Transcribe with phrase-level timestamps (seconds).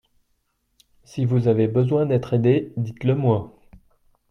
[1.03, 3.55] Si vous avez besoin d'être aidé, dites le moi.